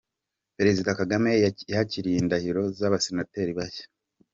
Perezida 0.57 0.97
Kagame 0.99 1.31
yakiriye 1.75 2.17
indahiro 2.19 2.61
z’Abasenateri 2.77 3.51
bashya 3.57 3.85